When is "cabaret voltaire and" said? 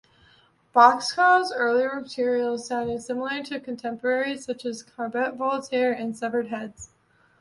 4.81-6.17